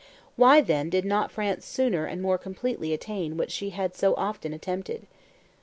[0.35, 4.51] Why then did not France sooner and more completely attain what she had so often
[4.51, 5.05] attempted?